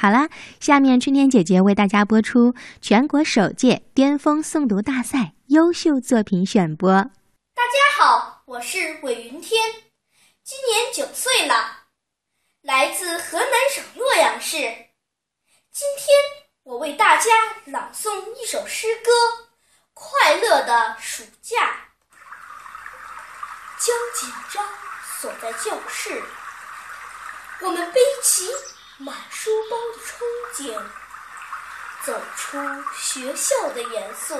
[0.00, 0.30] 好啦，
[0.60, 6.90] 下面春天姐姐为大家播出全国首届巅峰诵读大赛优秀作品选播。
[6.90, 9.62] 大家好，我是韦云天，
[10.42, 11.80] 今年九岁了，
[12.62, 14.56] 来自河南省洛阳市。
[15.70, 16.16] 今天
[16.62, 17.24] 我为大家
[17.66, 19.10] 朗诵一首诗歌
[19.92, 21.56] 《快乐的暑假》。
[23.78, 24.66] 将紧张
[25.20, 26.22] 锁在教室，
[27.60, 28.48] 我们背起。
[29.02, 30.20] 满书包的憧
[30.54, 30.78] 憬，
[32.04, 32.58] 走出
[32.94, 34.36] 学校的严肃，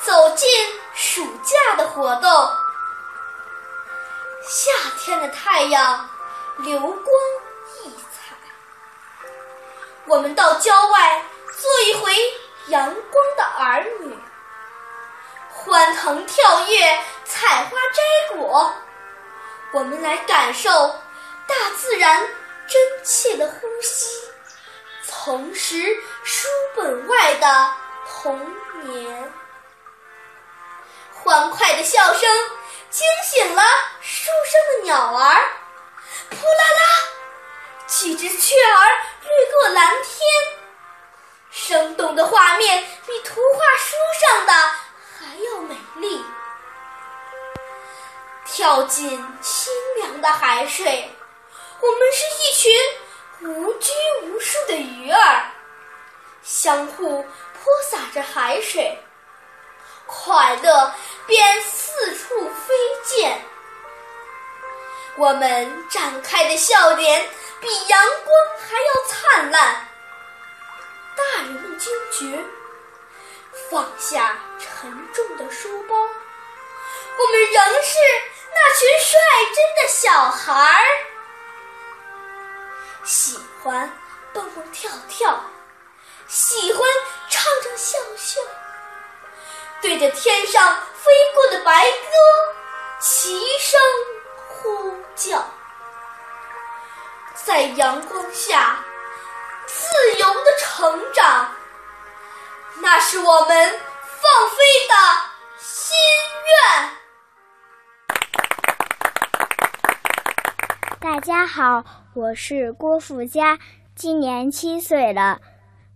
[0.00, 0.48] 走进
[0.94, 2.30] 暑假的活动。
[4.46, 6.08] 夏天的太阳
[6.58, 7.04] 流光
[7.82, 8.36] 溢彩，
[10.06, 11.24] 我们到郊外
[11.60, 12.14] 做一回
[12.68, 14.16] 阳光的儿女，
[15.50, 18.72] 欢腾跳跃，采花摘果。
[19.72, 20.70] 我们来感受
[21.48, 22.24] 大自然。
[22.68, 24.06] 真切的呼吸，
[25.06, 26.46] 重拾书
[26.76, 27.72] 本外的
[28.06, 28.38] 童
[28.82, 29.32] 年。
[31.14, 32.28] 欢快的笑声
[32.90, 33.62] 惊醒了
[34.02, 35.34] 书生的鸟儿，
[36.30, 37.08] 扑啦啦，
[37.86, 38.86] 几只雀儿
[39.22, 40.28] 掠过蓝天。
[41.50, 46.24] 生动的画面比图画书上的还要美丽。
[48.44, 51.17] 跳进清凉的海水。
[51.80, 52.72] 我们是一群
[53.48, 55.52] 无拘无束的鱼儿，
[56.42, 58.98] 相互泼洒着海水，
[60.06, 60.92] 快乐
[61.26, 63.40] 便四处飞溅。
[65.16, 67.28] 我们展开的笑脸
[67.60, 69.88] 比阳光还要灿烂。
[71.16, 72.44] 大人们惊觉，
[73.70, 77.98] 放下沉重的书包，我们仍是
[78.52, 79.16] 那群率
[79.54, 80.84] 真的小孩儿。
[83.08, 83.90] 喜欢
[84.34, 85.42] 蹦蹦跳跳，
[86.26, 86.82] 喜欢
[87.30, 88.38] 唱唱笑笑，
[89.80, 93.80] 对着天上飞过的白鸽齐声
[94.46, 95.42] 呼叫，
[97.46, 98.84] 在阳光下
[99.66, 101.50] 自由的成长，
[102.74, 103.80] 那是我们
[104.20, 104.94] 放飞的
[105.58, 105.96] 心
[106.44, 106.97] 愿。
[111.00, 111.84] 大家好。
[112.12, 113.60] 我是郭富佳，
[113.94, 115.40] 今年七岁了。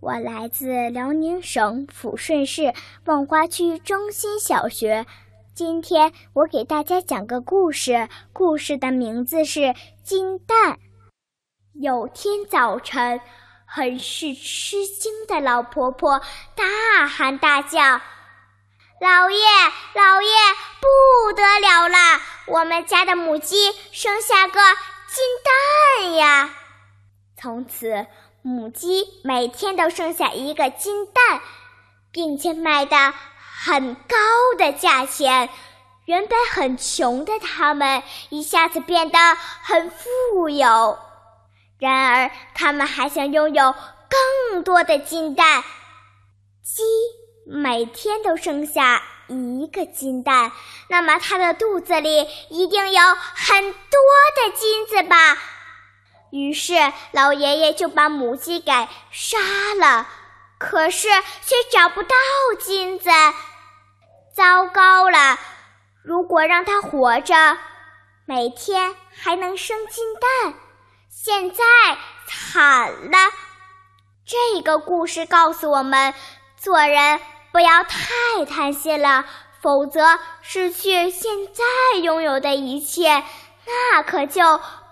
[0.00, 5.06] 我来自辽宁省抚顺市望花区中心小学。
[5.54, 9.60] 今天我给大家讲个故事，故事的名字是
[10.02, 10.72] 《金蛋》。
[11.74, 13.20] 有天早晨，
[13.66, 16.20] 很是吃惊的老婆婆
[16.56, 17.78] 大喊大叫
[19.00, 19.38] ：“老爷，
[19.94, 20.27] 老爷，
[22.48, 24.60] 我们家的母鸡生下个……”
[25.10, 25.24] 金
[26.02, 26.50] 蛋呀！
[27.34, 28.06] 从此，
[28.42, 31.40] 母鸡每天都生下一个金蛋，
[32.12, 33.14] 并且卖的
[33.64, 34.16] 很高
[34.58, 35.48] 的价钱。
[36.04, 39.18] 原本很穷的他们，一下子变得
[39.62, 40.98] 很富有。
[41.78, 43.74] 然而，他们还想拥有
[44.52, 45.64] 更多的金蛋。
[46.62, 46.82] 鸡
[47.46, 49.02] 每天都生下。
[49.28, 50.52] 一个金蛋，
[50.88, 53.00] 那么它的肚子里一定有
[53.34, 54.00] 很多
[54.36, 55.36] 的金子吧？
[56.30, 58.72] 于是老爷爷就把母鸡给
[59.10, 59.38] 杀
[59.80, 60.06] 了，
[60.58, 61.08] 可是
[61.42, 62.14] 却找不到
[62.58, 63.08] 金子。
[64.34, 65.38] 糟糕了！
[66.02, 67.58] 如果让它活着，
[68.24, 70.54] 每天还能生金蛋，
[71.10, 71.64] 现在
[72.26, 73.18] 惨了。
[74.24, 76.14] 这个故事告诉我们，
[76.56, 77.20] 做人。
[77.50, 79.24] 不要太贪心了，
[79.62, 83.24] 否则失去现在拥有的一切，
[83.66, 84.42] 那可就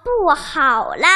[0.02, 1.06] 不好了。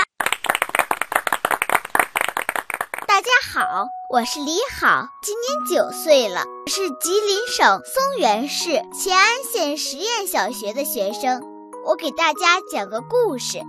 [3.07, 11.43] 大家好，我是李好，今年九岁了，是吉林省松原市乾安县实验小学的学生。
[11.87, 13.63] 我给大家讲个故事：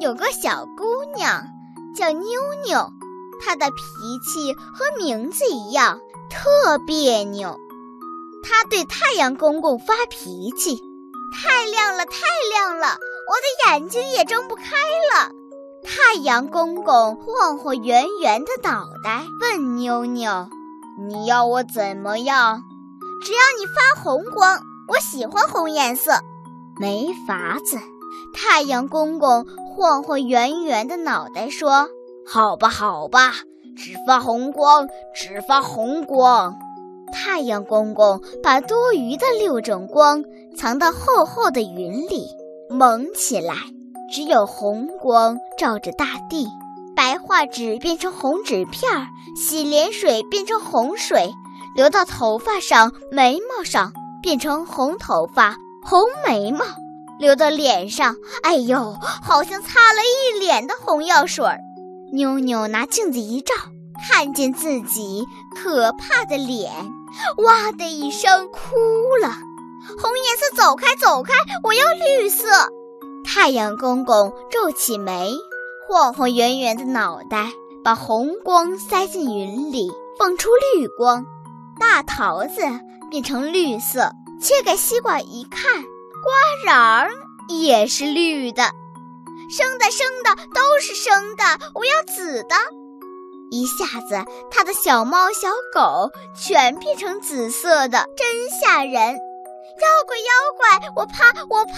[0.00, 1.46] 有个小姑娘
[1.94, 2.90] 叫妞妞，
[3.40, 3.76] 她的脾
[4.24, 6.00] 气和名字一样。
[6.36, 7.56] 特别扭，
[8.42, 10.78] 他对太阳公公发脾气
[11.32, 12.12] ：“太亮了，太
[12.50, 15.30] 亮了，我的眼睛也睁不开了。”
[15.82, 20.48] 太阳公公晃晃圆圆的脑袋，问妞妞
[21.08, 22.62] ：“你要我怎么样？
[23.24, 26.20] 只要你发红光，我喜欢红颜色。”
[26.78, 27.78] 没法子，
[28.34, 31.88] 太阳公公晃晃圆圆的脑袋说
[32.28, 33.32] ：“好吧，好吧。”
[33.76, 36.58] 只发红光，只发红光。
[37.12, 40.24] 太阳公公把多余的六种光
[40.56, 42.26] 藏到厚厚的云里，
[42.70, 43.54] 蒙起来，
[44.10, 46.48] 只有红光照着大地。
[46.96, 49.06] 白画纸变成红纸片儿，
[49.36, 51.30] 洗脸水变成红水，
[51.76, 53.92] 流到头发上、眉毛上，
[54.22, 56.64] 变成红头发、红眉毛；
[57.18, 61.60] 流到脸上，哎呦，好像擦了一脸的红药水儿。
[62.12, 63.54] 妞妞拿镜子一照，
[64.08, 66.72] 看见自己可怕的脸，
[67.38, 68.58] 哇的一声哭
[69.20, 69.28] 了。
[70.00, 71.32] 红颜色，走开，走开！
[71.62, 72.46] 我要绿色。
[73.24, 75.34] 太阳公公皱起眉，
[75.88, 77.52] 晃晃圆圆的脑袋，
[77.84, 81.26] 把红光塞进云里，放出绿光。
[81.78, 82.60] 大桃子
[83.10, 87.10] 变成绿色，切开西瓜一看，瓜瓤儿
[87.48, 88.72] 也是绿的。
[89.50, 91.44] 生的，生的，都是生的。
[91.74, 92.56] 我要紫的。
[93.50, 98.92] 一下子，他的小猫小狗全变成紫色的，真吓人。
[98.92, 101.74] 妖怪，妖怪，我怕，我怕！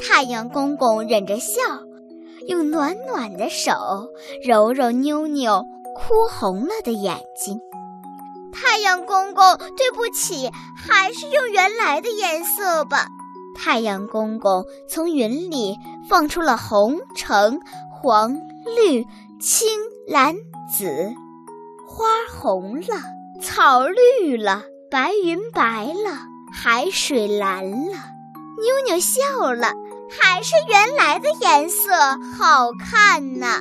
[0.00, 1.60] 太阳公公忍着笑，
[2.46, 3.72] 用暖暖的手
[4.42, 7.60] 揉揉妞妞哭红了的眼睛。
[8.52, 13.08] 太阳公公，对不起，还是用原来的颜色吧。
[13.58, 15.76] 太阳公公从云里
[16.08, 17.60] 放出了红、橙、
[17.90, 18.34] 黄、
[18.76, 19.04] 绿、
[19.40, 19.68] 青、
[20.06, 20.36] 蓝、
[20.72, 21.12] 紫，
[21.86, 22.86] 花红了，
[23.42, 26.28] 草绿了，白云白了。
[26.50, 27.96] 海水蓝了，
[28.62, 29.72] 妞妞笑了，
[30.08, 31.92] 还是原来的颜色
[32.38, 33.60] 好看呢。